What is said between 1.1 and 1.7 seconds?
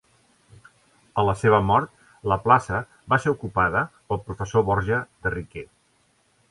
A la seva